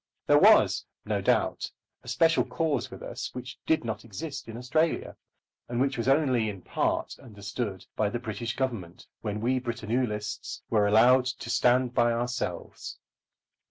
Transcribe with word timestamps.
There 0.25 0.39
was, 0.39 0.83
no 1.05 1.21
doubt, 1.21 1.71
a 2.01 2.07
special 2.07 2.43
cause 2.43 2.89
with 2.89 3.03
us 3.03 3.29
which 3.35 3.59
did 3.67 3.83
not 3.83 4.03
exist 4.03 4.47
in 4.47 4.57
Australia, 4.57 5.15
and 5.69 5.79
which 5.79 5.95
was 5.95 6.07
only, 6.07 6.49
in 6.49 6.63
part, 6.63 7.19
understood 7.19 7.85
by 7.95 8.09
the 8.09 8.17
British 8.17 8.55
Government 8.55 9.05
when 9.21 9.41
we 9.41 9.59
Britannulists 9.59 10.63
were 10.71 10.87
allowed 10.87 11.25
to 11.25 11.51
stand 11.51 11.93
by 11.93 12.11
ourselves. 12.13 12.97